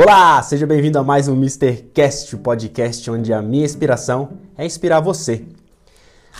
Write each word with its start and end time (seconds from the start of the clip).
Olá, 0.00 0.40
seja 0.42 0.64
bem-vindo 0.64 0.96
a 0.96 1.02
mais 1.02 1.26
um 1.26 1.34
Mr. 1.34 1.90
Cast, 1.92 2.36
o 2.36 2.38
podcast 2.38 3.10
onde 3.10 3.32
a 3.32 3.42
minha 3.42 3.64
inspiração 3.64 4.28
é 4.56 4.64
inspirar 4.64 5.00
você. 5.00 5.44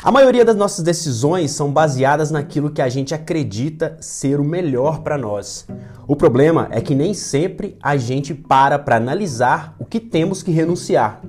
A 0.00 0.12
maioria 0.12 0.44
das 0.44 0.54
nossas 0.54 0.84
decisões 0.84 1.50
são 1.50 1.72
baseadas 1.72 2.30
naquilo 2.30 2.70
que 2.70 2.80
a 2.80 2.88
gente 2.88 3.16
acredita 3.16 3.96
ser 4.00 4.38
o 4.38 4.44
melhor 4.44 5.00
para 5.00 5.18
nós. 5.18 5.66
O 6.06 6.14
problema 6.14 6.68
é 6.70 6.80
que 6.80 6.94
nem 6.94 7.12
sempre 7.12 7.76
a 7.82 7.96
gente 7.96 8.32
para 8.32 8.78
para 8.78 8.94
analisar 8.94 9.74
o 9.80 9.84
que 9.84 9.98
temos 9.98 10.40
que 10.40 10.52
renunciar. 10.52 11.20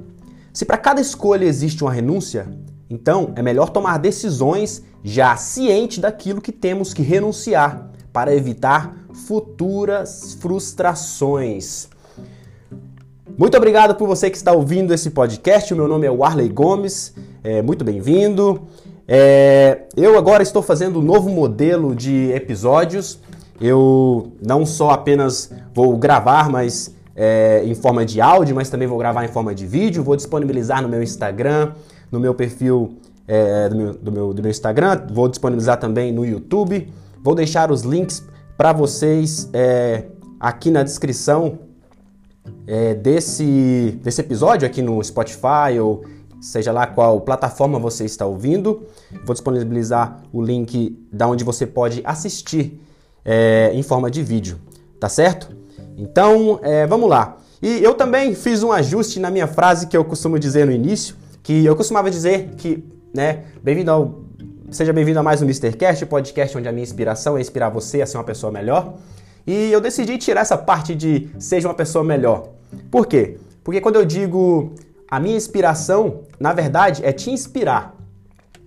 Se 0.54 0.66
para 0.66 0.78
cada 0.78 1.02
escolha 1.02 1.46
existe 1.46 1.84
uma 1.84 1.92
renúncia, 1.92 2.48
então 2.92 3.34
é 3.36 3.42
melhor 3.42 3.72
tomar 3.72 3.98
decisões 3.98 4.84
já 5.04 5.36
ciente 5.36 6.00
daquilo 6.00 6.42
que 6.42 6.52
temos 6.52 6.94
que 6.94 7.02
renunciar 7.02 7.90
para 8.14 8.36
evitar 8.36 8.96
futuras 9.16 10.38
frustrações. 10.40 11.90
Muito 13.40 13.56
obrigado 13.56 13.96
por 13.96 14.06
você 14.06 14.30
que 14.30 14.36
está 14.36 14.52
ouvindo 14.52 14.94
esse 14.94 15.12
podcast. 15.12 15.74
O 15.74 15.78
meu 15.78 15.88
nome 15.88 16.06
é 16.06 16.12
Warley 16.12 16.50
Gomes. 16.50 17.16
É, 17.42 17.62
muito 17.62 17.86
bem-vindo. 17.86 18.64
É, 19.08 19.84
eu 19.96 20.18
agora 20.18 20.44
estou 20.44 20.62
fazendo 20.62 21.00
um 21.00 21.02
novo 21.02 21.30
modelo 21.30 21.96
de 21.96 22.34
episódios. 22.34 23.18
Eu 23.62 24.34
não 24.46 24.66
só 24.66 24.90
apenas 24.90 25.54
vou 25.74 25.96
gravar, 25.98 26.50
mas 26.50 26.94
é, 27.16 27.64
em 27.64 27.74
forma 27.74 28.06
de 28.06 28.20
áudio, 28.20 28.54
mas 28.54 28.70
também 28.70 28.90
vou 28.90 28.98
gravar 28.98 29.24
em 29.24 29.30
forma 29.30 29.56
de 29.56 29.66
vídeo. 29.66 30.04
Vou 30.04 30.18
disponibilizar 30.18 30.82
no 30.82 30.90
meu 30.90 31.02
Instagram, 31.02 31.72
no 32.12 32.20
meu 32.20 32.36
perfil 32.36 32.98
é, 33.26 33.70
do, 33.70 33.76
meu, 33.78 33.94
do, 33.94 34.12
meu, 34.12 34.34
do 34.34 34.42
meu 34.42 34.52
Instagram. 34.52 35.08
Vou 35.14 35.30
disponibilizar 35.30 35.80
também 35.80 36.12
no 36.12 36.26
YouTube. 36.26 36.92
Vou 37.24 37.34
deixar 37.34 37.72
os 37.72 37.84
links 37.84 38.22
para 38.58 38.74
vocês 38.74 39.50
é, 39.54 40.08
aqui 40.42 40.70
na 40.70 40.84
descrição 40.84 41.69
é, 42.70 42.94
desse, 42.94 44.00
desse 44.04 44.22
episódio 44.22 44.68
aqui 44.68 44.80
no 44.80 45.04
Spotify 45.04 45.80
ou 45.82 46.04
seja 46.40 46.72
lá 46.72 46.86
qual 46.86 47.20
plataforma 47.22 47.80
você 47.80 48.06
está 48.06 48.28
ouvindo. 48.28 48.84
Vou 49.26 49.34
disponibilizar 49.34 50.22
o 50.32 50.40
link 50.40 50.96
da 51.12 51.28
onde 51.28 51.44
você 51.44 51.66
pode 51.66 52.02
assistir 52.04 52.80
é, 53.26 53.72
em 53.74 53.82
forma 53.82 54.12
de 54.12 54.22
vídeo, 54.22 54.60
tá 55.00 55.10
certo? 55.10 55.50
Então, 55.98 56.60
é, 56.62 56.86
vamos 56.86 57.10
lá. 57.10 57.38
E 57.60 57.84
eu 57.84 57.96
também 57.96 58.36
fiz 58.36 58.62
um 58.62 58.72
ajuste 58.72 59.20
na 59.20 59.32
minha 59.32 59.48
frase 59.48 59.88
que 59.88 59.98
eu 59.98 60.06
costumo 60.06 60.38
dizer 60.38 60.68
no 60.68 60.72
início, 60.72 61.16
que 61.42 61.66
eu 61.66 61.76
costumava 61.76 62.12
dizer 62.12 62.52
que, 62.56 62.84
né, 63.14 63.46
bem-vindo 63.64 63.90
ao 63.90 64.30
Seja 64.72 64.94
bem-vindo 64.94 65.18
a 65.18 65.24
mais 65.24 65.42
um 65.42 65.46
Mr. 65.46 65.76
Cast, 65.76 66.06
podcast 66.06 66.56
onde 66.56 66.68
a 66.68 66.72
minha 66.72 66.84
inspiração 66.84 67.36
é 67.36 67.42
inspirar 67.42 67.70
você 67.70 68.04
a 68.04 68.06
ser 68.06 68.18
uma 68.18 68.24
pessoa 68.24 68.52
melhor. 68.52 69.00
E 69.50 69.72
eu 69.72 69.82
decidi 69.82 70.16
tirar 70.20 70.42
essa 70.42 70.56
parte 70.56 70.94
de 70.94 71.28
seja 71.40 71.68
uma 71.68 71.74
pessoa 71.74 72.04
melhor. 72.04 72.50
Por 72.92 73.08
quê? 73.08 73.40
Porque 73.64 73.82
quando 73.82 73.96
eu 73.96 74.06
digo 74.06 74.76
a 75.10 75.20
minha 75.20 75.36
inspiração, 75.36 76.20
na 76.40 76.54
verdade, 76.54 77.04
é 77.04 77.12
te 77.12 77.32
inspirar. 77.32 77.96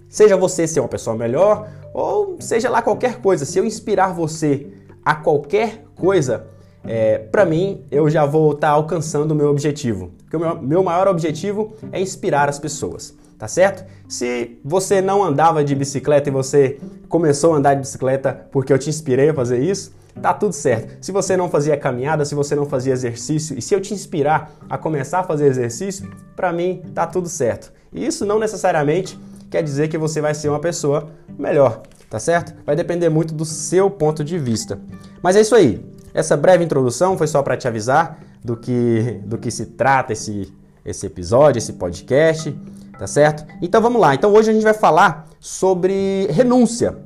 Seja 0.08 0.36
você 0.36 0.66
ser 0.66 0.80
uma 0.80 0.88
pessoa 0.88 1.14
melhor 1.14 1.68
ou 1.94 2.36
seja 2.40 2.68
lá 2.68 2.82
qualquer 2.82 3.20
coisa. 3.20 3.44
Se 3.44 3.60
eu 3.60 3.64
inspirar 3.64 4.12
você 4.12 4.72
a 5.04 5.14
qualquer 5.14 5.84
coisa, 5.94 6.48
é, 6.84 7.16
para 7.16 7.44
mim 7.44 7.84
eu 7.88 8.10
já 8.10 8.26
vou 8.26 8.50
estar 8.50 8.66
tá 8.66 8.72
alcançando 8.72 9.30
o 9.30 9.36
meu 9.36 9.50
objetivo. 9.50 10.10
Porque 10.24 10.36
o 10.36 10.40
meu, 10.40 10.60
meu 10.60 10.82
maior 10.82 11.06
objetivo 11.06 11.74
é 11.92 12.00
inspirar 12.00 12.48
as 12.48 12.58
pessoas, 12.58 13.16
tá 13.38 13.46
certo? 13.46 13.88
Se 14.08 14.58
você 14.64 15.00
não 15.00 15.22
andava 15.22 15.62
de 15.62 15.76
bicicleta 15.76 16.28
e 16.28 16.32
você 16.32 16.80
começou 17.08 17.54
a 17.54 17.58
andar 17.58 17.74
de 17.74 17.82
bicicleta 17.82 18.48
porque 18.50 18.72
eu 18.72 18.78
te 18.80 18.90
inspirei 18.90 19.28
a 19.28 19.34
fazer 19.34 19.60
isso, 19.60 20.01
tá 20.20 20.34
tudo 20.34 20.52
certo. 20.52 21.04
Se 21.04 21.12
você 21.12 21.36
não 21.36 21.48
fazia 21.48 21.76
caminhada, 21.76 22.24
se 22.24 22.34
você 22.34 22.54
não 22.54 22.66
fazia 22.66 22.92
exercício, 22.92 23.58
e 23.58 23.62
se 23.62 23.74
eu 23.74 23.80
te 23.80 23.94
inspirar 23.94 24.52
a 24.68 24.76
começar 24.76 25.20
a 25.20 25.24
fazer 25.24 25.46
exercício, 25.46 26.10
para 26.36 26.52
mim 26.52 26.82
tá 26.94 27.06
tudo 27.06 27.28
certo. 27.28 27.72
E 27.92 28.04
isso 28.06 28.24
não 28.24 28.38
necessariamente 28.38 29.18
quer 29.50 29.62
dizer 29.62 29.88
que 29.88 29.98
você 29.98 30.20
vai 30.20 30.34
ser 30.34 30.48
uma 30.48 30.60
pessoa 30.60 31.10
melhor, 31.38 31.82
tá 32.08 32.18
certo? 32.18 32.54
Vai 32.64 32.74
depender 32.74 33.08
muito 33.08 33.34
do 33.34 33.44
seu 33.44 33.90
ponto 33.90 34.24
de 34.24 34.38
vista. 34.38 34.80
Mas 35.22 35.36
é 35.36 35.40
isso 35.40 35.54
aí. 35.54 35.84
Essa 36.14 36.36
breve 36.36 36.64
introdução 36.64 37.16
foi 37.16 37.26
só 37.26 37.42
para 37.42 37.56
te 37.56 37.66
avisar 37.66 38.18
do 38.44 38.56
que 38.56 39.20
do 39.24 39.38
que 39.38 39.50
se 39.50 39.66
trata 39.66 40.12
esse 40.12 40.52
esse 40.84 41.06
episódio, 41.06 41.58
esse 41.58 41.74
podcast, 41.74 42.58
tá 42.98 43.06
certo? 43.06 43.46
Então 43.62 43.80
vamos 43.80 44.00
lá. 44.00 44.14
Então 44.14 44.32
hoje 44.32 44.50
a 44.50 44.52
gente 44.52 44.64
vai 44.64 44.74
falar 44.74 45.28
sobre 45.38 46.26
renúncia. 46.30 46.96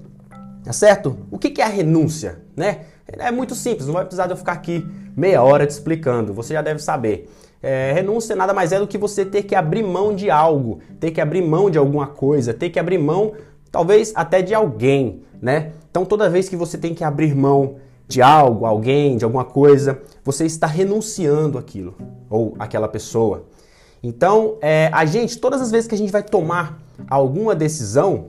Tá 0.65 0.73
certo? 0.73 1.17
O 1.31 1.39
que 1.39 1.61
é 1.61 1.65
a 1.65 1.69
renúncia, 1.69 2.41
né? 2.57 2.81
É 3.09 3.31
muito 3.31 3.55
simples, 3.55 3.87
não 3.87 3.95
vai 3.95 4.05
precisar 4.05 4.27
de 4.27 4.33
eu 4.33 4.37
ficar 4.37 4.53
aqui 4.53 4.85
meia 5.17 5.43
hora 5.43 5.67
te 5.67 5.71
explicando, 5.71 6.33
você 6.33 6.55
já 6.55 6.63
deve 6.63 6.81
saber. 6.83 7.31
É, 7.63 7.93
renúncia 7.93 8.37
nada 8.37 8.53
mais 8.53 8.73
é 8.73 8.79
do 8.79 8.87
que 8.87 8.99
você 8.99 9.25
ter 9.25 9.45
que 9.45 9.55
abrir 9.55 9.83
mão 9.83 10.15
de 10.15 10.31
algo, 10.31 10.81
ter 11.01 11.11
que 11.11 11.21
abrir 11.21 11.43
mão 11.43 11.71
de 11.71 11.79
alguma 11.79 12.07
coisa, 12.07 12.53
ter 12.53 12.71
que 12.71 12.79
abrir 12.79 12.99
mão, 12.99 13.33
talvez 13.71 14.13
até 14.15 14.43
de 14.43 14.55
alguém, 14.55 15.23
né? 15.41 15.73
Então 15.91 16.05
toda 16.05 16.29
vez 16.29 16.49
que 16.49 16.57
você 16.57 16.77
tem 16.77 16.95
que 16.95 17.03
abrir 17.03 17.35
mão 17.35 17.77
de 18.09 18.23
algo, 18.23 18.67
alguém, 18.67 19.17
de 19.17 19.25
alguma 19.25 19.45
coisa, 19.45 20.01
você 20.25 20.45
está 20.45 20.67
renunciando 20.67 21.59
aquilo 21.59 21.95
ou 22.29 22.55
aquela 22.59 22.89
pessoa. 22.89 23.45
Então, 24.03 24.57
é, 24.61 24.89
a 24.93 25.05
gente, 25.05 25.39
todas 25.39 25.61
as 25.61 25.71
vezes 25.71 25.89
que 25.89 25.95
a 25.95 25.99
gente 25.99 26.13
vai 26.13 26.23
tomar 26.23 26.79
alguma 27.09 27.55
decisão, 27.55 28.29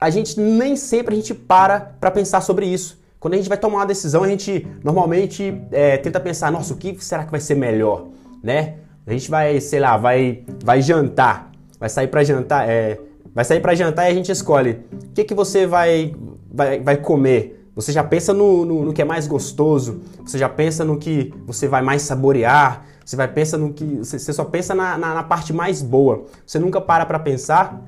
a 0.00 0.10
gente 0.10 0.38
nem 0.38 0.76
sempre 0.76 1.14
a 1.14 1.16
gente 1.16 1.34
para 1.34 1.80
para 1.80 2.10
pensar 2.10 2.40
sobre 2.40 2.66
isso. 2.66 3.01
Quando 3.22 3.34
a 3.34 3.36
gente 3.36 3.48
vai 3.48 3.56
tomar 3.56 3.78
uma 3.78 3.86
decisão, 3.86 4.24
a 4.24 4.28
gente 4.28 4.66
normalmente 4.82 5.56
é, 5.70 5.96
tenta 5.96 6.18
pensar, 6.18 6.50
nossa, 6.50 6.74
o 6.74 6.76
que 6.76 6.96
será 6.98 7.22
que 7.22 7.30
vai 7.30 7.38
ser 7.38 7.54
melhor, 7.54 8.08
né? 8.42 8.78
A 9.06 9.12
gente 9.12 9.30
vai, 9.30 9.60
sei 9.60 9.78
lá, 9.78 9.96
vai, 9.96 10.42
vai 10.64 10.82
jantar, 10.82 11.52
vai 11.78 11.88
sair 11.88 12.08
para 12.08 12.24
jantar, 12.24 12.68
é, 12.68 12.98
vai 13.32 13.44
sair 13.44 13.60
para 13.60 13.76
jantar 13.76 14.08
e 14.08 14.10
a 14.10 14.14
gente 14.14 14.32
escolhe 14.32 14.80
o 14.92 15.12
que, 15.14 15.22
que 15.22 15.34
você 15.34 15.68
vai, 15.68 16.16
vai, 16.52 16.80
vai 16.80 16.96
comer. 16.96 17.64
Você 17.76 17.92
já 17.92 18.02
pensa 18.02 18.34
no, 18.34 18.64
no, 18.64 18.86
no, 18.86 18.92
que 18.92 19.02
é 19.02 19.04
mais 19.04 19.28
gostoso, 19.28 20.00
você 20.26 20.36
já 20.36 20.48
pensa 20.48 20.84
no 20.84 20.98
que 20.98 21.32
você 21.46 21.68
vai 21.68 21.80
mais 21.80 22.02
saborear, 22.02 22.84
você 23.04 23.14
vai 23.14 23.28
pensa 23.28 23.56
no 23.56 23.72
que 23.72 23.98
você, 23.98 24.32
só 24.32 24.44
pensa 24.44 24.74
na, 24.74 24.98
na, 24.98 25.14
na 25.14 25.22
parte 25.22 25.52
mais 25.52 25.80
boa. 25.80 26.24
Você 26.44 26.58
nunca 26.58 26.80
para 26.80 27.06
para 27.06 27.20
pensar, 27.20 27.80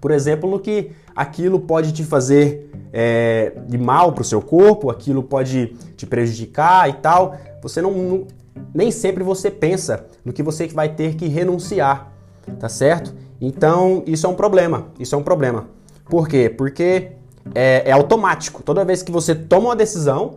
por 0.00 0.10
exemplo, 0.10 0.50
no 0.50 0.58
que 0.58 0.90
aquilo 1.14 1.60
pode 1.60 1.92
te 1.92 2.04
fazer 2.04 2.70
é, 2.92 3.52
de 3.66 3.76
mal 3.76 4.12
para 4.12 4.22
o 4.22 4.24
seu 4.24 4.40
corpo, 4.40 4.90
aquilo 4.90 5.22
pode 5.22 5.76
te 5.96 6.06
prejudicar 6.06 6.88
e 6.88 6.94
tal. 6.94 7.36
Você 7.62 7.82
não, 7.82 7.92
não, 7.92 8.26
nem 8.74 8.90
sempre 8.90 9.24
você 9.24 9.50
pensa 9.50 10.06
no 10.24 10.32
que 10.32 10.42
você 10.42 10.66
vai 10.68 10.88
ter 10.88 11.14
que 11.14 11.26
renunciar, 11.26 12.12
tá 12.58 12.68
certo? 12.68 13.14
Então 13.40 14.02
isso 14.06 14.26
é 14.26 14.28
um 14.28 14.34
problema. 14.34 14.88
Isso 14.98 15.14
é 15.14 15.18
um 15.18 15.22
problema. 15.22 15.68
Por 16.08 16.28
quê? 16.28 16.48
Porque 16.48 17.12
é, 17.54 17.82
é 17.86 17.92
automático. 17.92 18.62
Toda 18.62 18.84
vez 18.84 19.02
que 19.02 19.10
você 19.10 19.34
toma 19.34 19.68
uma 19.68 19.76
decisão, 19.76 20.36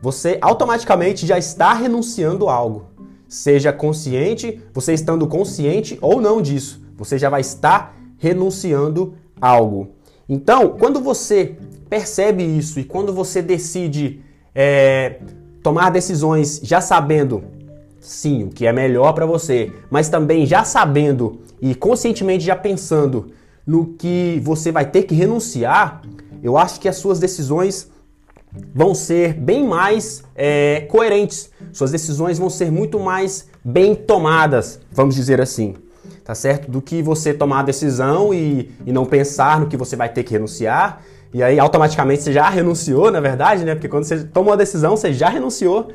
você 0.00 0.38
automaticamente 0.40 1.26
já 1.26 1.38
está 1.38 1.72
renunciando 1.72 2.48
a 2.48 2.54
algo. 2.54 2.86
Seja 3.28 3.72
consciente, 3.72 4.62
você 4.72 4.92
estando 4.92 5.26
consciente 5.26 5.98
ou 6.00 6.20
não 6.20 6.40
disso, 6.40 6.80
você 6.96 7.18
já 7.18 7.28
vai 7.28 7.40
estar 7.40 7.96
renunciando 8.18 9.14
algo. 9.40 9.95
Então, 10.28 10.70
quando 10.70 11.00
você 11.00 11.56
percebe 11.88 12.42
isso 12.42 12.80
e 12.80 12.84
quando 12.84 13.12
você 13.12 13.40
decide 13.40 14.20
é, 14.54 15.20
tomar 15.62 15.90
decisões 15.90 16.60
já 16.62 16.80
sabendo, 16.80 17.44
sim, 18.00 18.44
o 18.44 18.48
que 18.48 18.66
é 18.66 18.72
melhor 18.72 19.12
para 19.12 19.24
você, 19.24 19.72
mas 19.88 20.08
também 20.08 20.44
já 20.44 20.64
sabendo 20.64 21.40
e 21.60 21.74
conscientemente 21.74 22.44
já 22.44 22.56
pensando 22.56 23.30
no 23.64 23.94
que 23.94 24.40
você 24.42 24.72
vai 24.72 24.90
ter 24.90 25.04
que 25.04 25.14
renunciar, 25.14 26.02
eu 26.42 26.58
acho 26.58 26.80
que 26.80 26.88
as 26.88 26.96
suas 26.96 27.18
decisões 27.20 27.90
vão 28.74 28.94
ser 28.94 29.34
bem 29.34 29.66
mais 29.66 30.24
é, 30.34 30.86
coerentes. 30.88 31.50
Suas 31.72 31.90
decisões 31.90 32.38
vão 32.38 32.50
ser 32.50 32.70
muito 32.70 32.98
mais 32.98 33.48
bem 33.64 33.94
tomadas, 33.94 34.80
vamos 34.92 35.14
dizer 35.14 35.40
assim 35.40 35.74
tá 36.24 36.34
certo? 36.34 36.70
Do 36.70 36.82
que 36.82 37.02
você 37.02 37.32
tomar 37.32 37.60
a 37.60 37.62
decisão 37.62 38.32
e, 38.32 38.70
e 38.84 38.92
não 38.92 39.04
pensar 39.04 39.60
no 39.60 39.66
que 39.66 39.76
você 39.76 39.96
vai 39.96 40.08
ter 40.08 40.22
que 40.22 40.32
renunciar. 40.32 41.02
E 41.32 41.42
aí 41.42 41.58
automaticamente 41.58 42.22
você 42.22 42.32
já 42.32 42.48
renunciou, 42.48 43.10
na 43.10 43.20
verdade, 43.20 43.64
né? 43.64 43.74
Porque 43.74 43.88
quando 43.88 44.04
você 44.04 44.24
toma 44.24 44.50
uma 44.50 44.56
decisão, 44.56 44.96
você 44.96 45.12
já 45.12 45.28
renunciou 45.28 45.88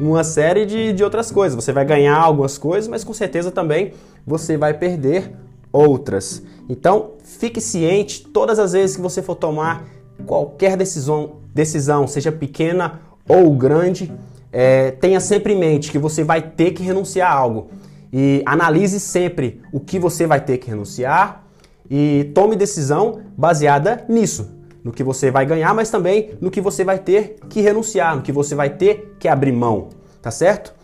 uma 0.00 0.24
série 0.24 0.66
de, 0.66 0.92
de 0.92 1.04
outras 1.04 1.30
coisas. 1.30 1.54
Você 1.54 1.72
vai 1.72 1.84
ganhar 1.84 2.16
algumas 2.16 2.58
coisas, 2.58 2.88
mas 2.88 3.04
com 3.04 3.12
certeza 3.12 3.50
também 3.50 3.92
você 4.26 4.56
vai 4.56 4.74
perder 4.74 5.32
outras. 5.72 6.42
Então, 6.68 7.12
fique 7.22 7.60
ciente 7.60 8.26
todas 8.26 8.58
as 8.58 8.72
vezes 8.72 8.96
que 8.96 9.02
você 9.02 9.22
for 9.22 9.34
tomar 9.34 9.84
qualquer 10.26 10.76
decisão, 10.76 11.36
decisão 11.54 12.06
seja 12.06 12.32
pequena 12.32 13.00
ou 13.28 13.54
grande, 13.54 14.12
é, 14.52 14.90
tenha 14.90 15.20
sempre 15.20 15.52
em 15.52 15.58
mente 15.58 15.90
que 15.90 15.98
você 15.98 16.24
vai 16.24 16.42
ter 16.42 16.72
que 16.72 16.82
renunciar 16.82 17.30
a 17.30 17.34
algo 17.34 17.68
e 18.12 18.42
analise 18.46 18.98
sempre 19.00 19.60
o 19.72 19.80
que 19.80 19.98
você 19.98 20.26
vai 20.26 20.40
ter 20.40 20.58
que 20.58 20.68
renunciar 20.68 21.44
e 21.90 22.30
tome 22.34 22.56
decisão 22.56 23.20
baseada 23.36 24.04
nisso, 24.08 24.50
no 24.84 24.92
que 24.92 25.02
você 25.02 25.30
vai 25.30 25.44
ganhar, 25.46 25.74
mas 25.74 25.90
também 25.90 26.30
no 26.40 26.50
que 26.50 26.60
você 26.60 26.84
vai 26.84 26.98
ter 26.98 27.36
que 27.48 27.60
renunciar, 27.60 28.16
no 28.16 28.22
que 28.22 28.32
você 28.32 28.54
vai 28.54 28.70
ter 28.70 29.16
que 29.18 29.28
abrir 29.28 29.52
mão, 29.52 29.88
tá 30.22 30.30
certo? 30.30 30.78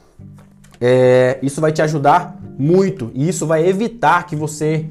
é, 0.80 1.38
isso 1.42 1.60
vai 1.60 1.72
te 1.72 1.82
ajudar 1.82 2.38
muito 2.58 3.10
e 3.14 3.28
isso 3.28 3.46
vai 3.46 3.66
evitar 3.66 4.26
que 4.26 4.36
você 4.36 4.84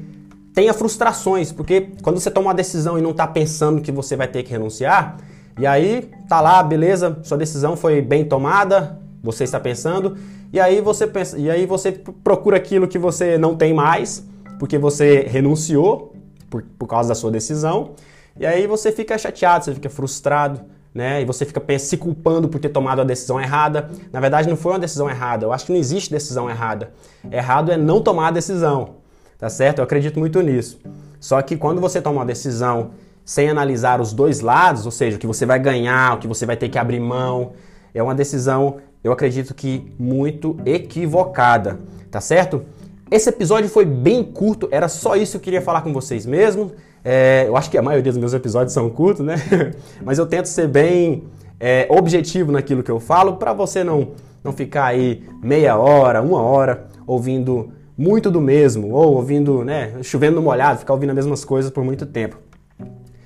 tenha 0.52 0.72
frustrações, 0.72 1.52
porque 1.52 1.92
quando 2.02 2.18
você 2.18 2.30
toma 2.30 2.48
uma 2.48 2.54
decisão 2.54 2.98
e 2.98 3.02
não 3.02 3.10
está 3.10 3.26
pensando 3.26 3.80
que 3.80 3.90
você 3.90 4.16
vai 4.16 4.28
ter 4.28 4.42
que 4.42 4.50
renunciar, 4.50 5.16
e 5.58 5.66
aí 5.66 6.10
tá 6.28 6.40
lá, 6.40 6.62
beleza, 6.62 7.18
sua 7.22 7.38
decisão 7.38 7.76
foi 7.76 8.00
bem 8.00 8.24
tomada, 8.24 9.00
você 9.22 9.44
está 9.44 9.58
pensando, 9.58 10.16
e 10.54 10.60
aí 10.60 10.80
você 10.80 11.04
pensa, 11.04 11.36
e 11.36 11.50
aí 11.50 11.66
você 11.66 11.90
procura 11.90 12.58
aquilo 12.58 12.86
que 12.86 12.96
você 12.96 13.36
não 13.36 13.56
tem 13.56 13.74
mais, 13.74 14.24
porque 14.56 14.78
você 14.78 15.26
renunciou 15.28 16.14
por, 16.48 16.62
por 16.78 16.86
causa 16.86 17.08
da 17.08 17.14
sua 17.16 17.28
decisão, 17.28 17.90
e 18.38 18.46
aí 18.46 18.64
você 18.64 18.92
fica 18.92 19.18
chateado, 19.18 19.64
você 19.64 19.74
fica 19.74 19.90
frustrado, 19.90 20.60
né? 20.94 21.20
E 21.22 21.24
você 21.24 21.44
fica 21.44 21.60
se 21.76 21.96
culpando 21.96 22.48
por 22.48 22.60
ter 22.60 22.68
tomado 22.68 23.00
a 23.00 23.04
decisão 23.04 23.40
errada. 23.40 23.90
Na 24.12 24.20
verdade, 24.20 24.48
não 24.48 24.56
foi 24.56 24.70
uma 24.70 24.78
decisão 24.78 25.10
errada. 25.10 25.44
Eu 25.44 25.52
acho 25.52 25.66
que 25.66 25.72
não 25.72 25.78
existe 25.80 26.08
decisão 26.12 26.48
errada. 26.48 26.92
Errado 27.32 27.72
é 27.72 27.76
não 27.76 28.00
tomar 28.00 28.28
a 28.28 28.30
decisão, 28.30 28.90
tá 29.36 29.50
certo? 29.50 29.78
Eu 29.78 29.84
acredito 29.84 30.20
muito 30.20 30.40
nisso. 30.40 30.78
Só 31.18 31.42
que 31.42 31.56
quando 31.56 31.80
você 31.80 32.00
toma 32.00 32.20
uma 32.20 32.24
decisão 32.24 32.92
sem 33.24 33.48
analisar 33.48 34.00
os 34.00 34.12
dois 34.12 34.40
lados, 34.40 34.86
ou 34.86 34.92
seja, 34.92 35.16
o 35.16 35.20
que 35.20 35.26
você 35.26 35.44
vai 35.44 35.58
ganhar, 35.58 36.14
o 36.14 36.18
que 36.18 36.28
você 36.28 36.46
vai 36.46 36.56
ter 36.56 36.68
que 36.68 36.78
abrir 36.78 37.00
mão, 37.00 37.54
é 37.92 38.00
uma 38.00 38.14
decisão, 38.14 38.76
eu 39.04 39.12
acredito 39.12 39.54
que 39.54 39.94
muito 39.98 40.56
equivocada, 40.64 41.78
tá 42.10 42.20
certo? 42.20 42.62
Esse 43.10 43.28
episódio 43.28 43.68
foi 43.68 43.84
bem 43.84 44.24
curto, 44.24 44.66
era 44.70 44.88
só 44.88 45.14
isso 45.14 45.32
que 45.32 45.36
eu 45.36 45.42
queria 45.42 45.62
falar 45.62 45.82
com 45.82 45.92
vocês 45.92 46.24
mesmo. 46.24 46.72
É, 47.04 47.44
eu 47.46 47.54
acho 47.54 47.70
que 47.70 47.76
a 47.76 47.82
maioria 47.82 48.10
dos 48.10 48.18
meus 48.18 48.32
episódios 48.32 48.72
são 48.72 48.88
curtos, 48.88 49.24
né? 49.24 49.36
Mas 50.02 50.18
eu 50.18 50.26
tento 50.26 50.46
ser 50.46 50.66
bem 50.68 51.24
é, 51.60 51.86
objetivo 51.90 52.50
naquilo 52.50 52.82
que 52.82 52.90
eu 52.90 52.98
falo 52.98 53.36
para 53.36 53.52
você 53.52 53.84
não, 53.84 54.12
não 54.42 54.52
ficar 54.52 54.86
aí 54.86 55.22
meia 55.42 55.76
hora, 55.76 56.22
uma 56.22 56.40
hora 56.40 56.88
ouvindo 57.06 57.72
muito 57.96 58.30
do 58.30 58.40
mesmo, 58.40 58.90
ou 58.92 59.14
ouvindo, 59.14 59.64
né, 59.64 59.92
chovendo 60.02 60.36
no 60.36 60.42
molhado, 60.42 60.80
ficar 60.80 60.94
ouvindo 60.94 61.10
as 61.10 61.16
mesmas 61.16 61.44
coisas 61.44 61.70
por 61.70 61.84
muito 61.84 62.04
tempo. 62.06 62.38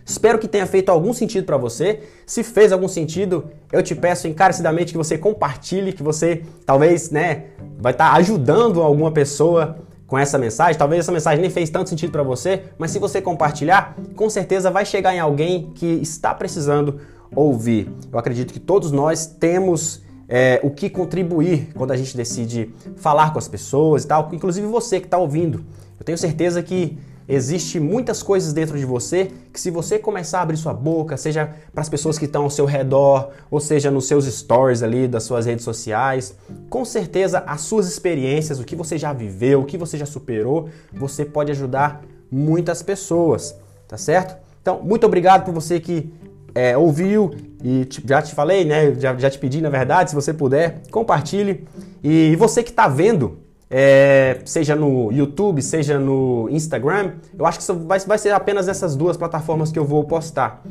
Espero 0.08 0.38
que 0.38 0.49
tenha 0.49 0.66
feito 0.66 0.88
algum 0.88 1.12
sentido 1.12 1.44
para 1.44 1.58
você. 1.58 2.00
Se 2.25 2.43
fez 2.43 2.72
algum 2.72 2.88
sentido, 2.88 3.44
eu 3.70 3.82
te 3.82 3.94
peço 3.94 4.26
encarecidamente 4.26 4.93
que 4.93 4.96
você 4.96 5.19
compartilhe, 5.19 5.93
que 5.93 6.02
você 6.02 6.43
talvez, 6.64 7.10
né, 7.10 7.49
vai 7.78 7.93
estar 7.93 8.12
tá 8.12 8.16
ajudando 8.16 8.81
alguma 8.81 9.12
pessoa 9.12 9.76
com 10.06 10.19
essa 10.19 10.38
mensagem. 10.38 10.78
Talvez 10.78 11.00
essa 11.00 11.12
mensagem 11.12 11.43
nem 11.43 11.50
fez 11.50 11.69
tanto 11.69 11.90
sentido 11.90 12.10
para 12.10 12.22
você, 12.22 12.62
mas 12.78 12.90
se 12.90 12.99
você 12.99 13.20
compartilhar, 13.20 13.99
com 14.16 14.31
certeza 14.31 14.70
vai 14.70 14.87
chegar 14.87 15.14
em 15.14 15.20
alguém 15.20 15.70
que 15.75 15.87
está 15.87 16.34
precisando 16.34 16.99
ouvir. 17.37 17.93
Eu 18.11 18.19
acredito 18.19 18.50
que 18.50 18.58
todos 18.58 18.90
nós 18.90 19.26
temos 19.26 20.02
é, 20.26 20.58
o 20.62 20.70
que 20.70 20.88
contribuir 20.88 21.69
quando 21.75 21.90
a 21.90 21.96
gente 21.99 22.16
decide 22.16 22.75
falar 22.96 23.34
com 23.34 23.38
as 23.38 23.46
pessoas 23.46 24.04
e 24.04 24.06
tal, 24.06 24.31
inclusive 24.32 24.66
você 24.66 25.00
que 25.00 25.06
está 25.06 25.19
ouvindo. 25.19 25.62
Eu 26.00 26.04
tenho 26.04 26.16
certeza 26.16 26.62
que 26.62 26.96
Existe 27.28 27.78
muitas 27.78 28.22
coisas 28.22 28.54
dentro 28.54 28.78
de 28.78 28.86
você 28.86 29.30
que 29.52 29.60
se 29.60 29.70
você 29.70 29.98
começar 29.98 30.38
a 30.38 30.42
abrir 30.42 30.56
sua 30.56 30.72
boca, 30.72 31.14
seja 31.19 31.54
para 31.75 31.82
as 31.82 31.88
pessoas 31.88 32.19
que 32.19 32.25
estão 32.25 32.44
ao 32.44 32.50
seu 32.50 32.64
redor, 32.64 33.28
ou 33.50 33.60
seja 33.60 33.90
nos 33.90 34.06
seus 34.06 34.25
stories 34.25 34.82
ali 34.82 35.06
das 35.06 35.25
suas 35.25 35.44
redes 35.44 35.62
sociais, 35.62 36.34
com 36.70 36.86
certeza 36.86 37.44
as 37.46 37.60
suas 37.60 37.86
experiências, 37.86 38.58
o 38.58 38.64
que 38.64 38.75
você 38.75 38.96
já 38.96 39.12
viveu, 39.12 39.60
o 39.60 39.64
que 39.66 39.76
você 39.76 39.98
já 39.98 40.06
superou, 40.06 40.70
você 40.90 41.22
pode 41.22 41.50
ajudar 41.50 42.02
muitas 42.30 42.82
pessoas, 42.82 43.54
tá 43.86 43.98
certo? 43.98 44.36
Então, 44.62 44.80
muito 44.82 45.04
obrigado 45.04 45.44
por 45.44 45.52
você 45.52 45.78
que 45.78 46.10
é, 46.54 46.78
ouviu 46.78 47.34
e 47.62 47.86
já 48.06 48.22
te 48.22 48.34
falei, 48.34 48.64
né? 48.64 48.94
Já, 48.94 49.14
já 49.16 49.28
te 49.28 49.38
pedi, 49.38 49.60
na 49.60 49.69
verdade, 49.69 50.10
se 50.10 50.16
você 50.16 50.32
puder, 50.32 50.80
compartilhe. 50.90 51.66
E 52.02 52.34
você 52.36 52.62
que 52.62 52.70
está 52.70 52.88
vendo 52.88 53.38
é, 53.70 54.41
seja 54.44 54.75
no 54.75 55.12
YouTube, 55.12 55.61
seja 55.61 55.99
no 55.99 56.49
Instagram, 56.50 57.12
eu 57.38 57.47
acho 57.47 57.59
que 57.59 57.73
vai, 57.73 57.99
vai 58.00 58.19
ser 58.19 58.31
apenas 58.31 58.69
essas 58.69 58.97
duas 58.97 59.17
plataformas 59.17 59.70
que 59.70 59.79
eu 59.79 59.85
vou 59.85 60.05
postar. 60.05 60.62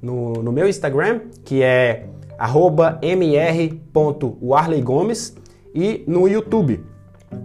No, 0.00 0.34
no 0.34 0.52
meu 0.52 0.68
Instagram, 0.68 1.20
que 1.44 1.62
é 1.62 2.06
mr.warleygomes 3.02 5.34
e 5.74 6.04
no 6.06 6.28
YouTube. 6.28 6.84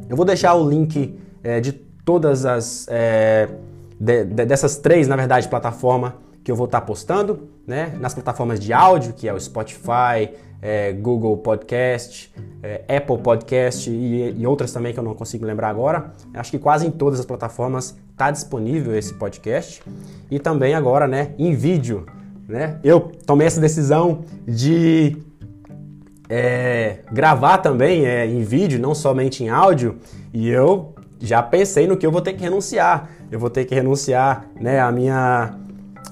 Eu 0.10 0.16
vou 0.16 0.26
deixar 0.26 0.54
o 0.56 0.70
link 0.70 1.18
é, 1.44 1.60
de 1.60 1.72
todas 1.72 2.46
as 2.46 2.88
é, 2.90 3.50
de, 4.00 4.26
de, 4.26 4.46
dessas 4.46 4.78
três, 4.78 5.08
na 5.08 5.16
verdade, 5.16 5.48
plataformas 5.48 6.14
que 6.44 6.52
eu 6.52 6.56
vou 6.56 6.66
estar 6.66 6.82
postando, 6.82 7.50
né? 7.68 7.94
Nas 8.00 8.14
plataformas 8.14 8.60
de 8.60 8.74
áudio, 8.74 9.14
que 9.14 9.28
é 9.28 9.34
o 9.34 9.40
Spotify, 9.40 10.32
é, 10.62 10.92
Google 10.92 11.38
Podcast, 11.38 12.32
é, 12.62 12.84
Apple 12.96 13.18
Podcast 13.18 13.90
e, 13.90 14.40
e, 14.40 14.46
outras 14.46 14.72
também 14.72 14.94
que 14.94 15.00
eu 15.00 15.04
não 15.04 15.16
consigo 15.16 15.46
lembrar 15.46 15.70
agora. 15.70 16.14
Acho 16.34 16.52
que 16.52 16.60
quase 16.60 16.86
em 16.86 16.92
todas 16.92 17.20
as 17.20 17.26
plataformas 17.26 17.98
está 18.12 18.30
disponível 18.30 18.96
esse 18.96 19.14
podcast. 19.16 19.82
E 20.30 20.40
também 20.40 20.76
agora, 20.76 21.08
né, 21.08 21.34
em 21.40 21.56
vídeo. 21.56 22.06
Né? 22.48 22.80
Eu 22.84 23.12
tomei 23.26 23.48
essa 23.48 23.60
decisão 23.60 24.24
de 24.48 25.18
é, 26.30 27.00
gravar 27.12 27.58
também 27.58 28.06
é, 28.06 28.26
em 28.26 28.44
vídeo, 28.44 28.80
não 28.80 28.94
somente 28.94 29.44
em 29.44 29.50
áudio, 29.50 29.98
e 30.34 30.48
eu 30.50 30.94
já 31.20 31.42
pensei 31.42 31.88
no 31.88 31.98
que 31.98 32.06
eu 32.06 32.12
vou 32.12 32.22
ter 32.22 32.34
que 32.34 32.42
renunciar. 32.42 33.10
Eu 33.32 33.40
vou 33.40 33.50
ter 33.50 33.66
que 33.66 33.74
renunciar 33.74 34.48
né, 34.60 34.80
a 34.80 34.92
minha 34.92 35.56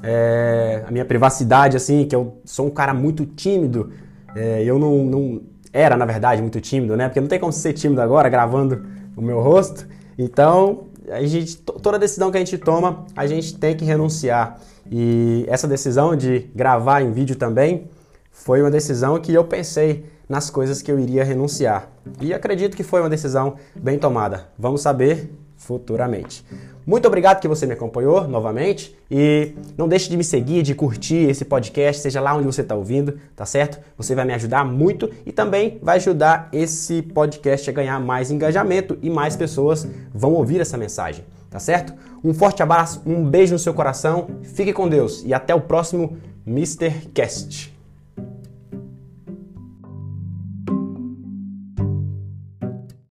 é, 0.01 0.83
a 0.87 0.91
minha 0.91 1.05
privacidade, 1.05 1.75
assim, 1.75 2.05
que 2.05 2.15
eu 2.15 2.37
sou 2.45 2.67
um 2.67 2.69
cara 2.69 2.93
muito 2.93 3.25
tímido. 3.25 3.91
É, 4.35 4.63
eu 4.63 4.77
não, 4.79 5.03
não, 5.05 5.41
era, 5.71 5.95
na 5.95 6.05
verdade, 6.05 6.41
muito 6.41 6.59
tímido, 6.59 6.95
né? 6.95 7.07
Porque 7.07 7.21
não 7.21 7.27
tem 7.27 7.39
como 7.39 7.51
ser 7.51 7.73
tímido 7.73 8.01
agora 8.01 8.29
gravando 8.29 8.85
o 9.15 9.21
meu 9.21 9.41
rosto. 9.41 9.87
Então, 10.17 10.85
a 11.09 11.23
gente, 11.23 11.57
toda 11.57 11.97
decisão 11.97 12.31
que 12.31 12.37
a 12.37 12.39
gente 12.39 12.57
toma, 12.57 13.05
a 13.15 13.25
gente 13.27 13.55
tem 13.57 13.75
que 13.75 13.85
renunciar. 13.85 14.59
E 14.91 15.45
essa 15.47 15.67
decisão 15.67 16.15
de 16.15 16.49
gravar 16.55 17.01
em 17.01 17.11
vídeo 17.11 17.35
também 17.35 17.87
foi 18.31 18.61
uma 18.61 18.71
decisão 18.71 19.19
que 19.19 19.33
eu 19.33 19.43
pensei 19.43 20.05
nas 20.27 20.49
coisas 20.49 20.81
que 20.81 20.91
eu 20.91 20.99
iria 20.99 21.23
renunciar. 21.23 21.89
E 22.21 22.33
acredito 22.33 22.77
que 22.77 22.83
foi 22.83 23.01
uma 23.01 23.09
decisão 23.09 23.55
bem 23.75 23.97
tomada. 23.97 24.47
Vamos 24.57 24.81
saber 24.81 25.31
futuramente. 25.59 26.43
Muito 26.85 27.05
obrigado 27.05 27.39
que 27.39 27.47
você 27.47 27.67
me 27.67 27.73
acompanhou 27.73 28.27
novamente 28.27 28.97
e 29.11 29.53
não 29.77 29.87
deixe 29.87 30.09
de 30.09 30.17
me 30.17 30.23
seguir, 30.23 30.63
de 30.63 30.73
curtir 30.73 31.29
esse 31.29 31.45
podcast, 31.45 32.01
seja 32.01 32.19
lá 32.19 32.33
onde 32.33 32.47
você 32.47 32.61
está 32.61 32.73
ouvindo, 32.73 33.19
tá 33.35 33.45
certo? 33.45 33.79
Você 33.95 34.15
vai 34.15 34.25
me 34.25 34.33
ajudar 34.33 34.65
muito 34.65 35.11
e 35.25 35.31
também 35.31 35.77
vai 35.83 35.97
ajudar 35.97 36.49
esse 36.51 37.03
podcast 37.03 37.69
a 37.69 37.73
ganhar 37.73 37.99
mais 37.99 38.31
engajamento 38.31 38.97
e 39.03 39.09
mais 39.09 39.35
pessoas 39.35 39.87
vão 40.11 40.33
ouvir 40.33 40.61
essa 40.61 40.77
mensagem, 40.77 41.23
tá 41.49 41.59
certo? 41.59 41.93
Um 42.23 42.33
forte 42.33 42.63
abraço, 42.63 43.03
um 43.05 43.23
beijo 43.23 43.53
no 43.53 43.59
seu 43.59 43.73
coração, 43.73 44.29
fique 44.41 44.73
com 44.73 44.89
Deus 44.89 45.23
e 45.23 45.33
até 45.33 45.53
o 45.53 45.61
próximo 45.61 46.17
Mr. 46.47 46.91
Cast. 47.13 47.78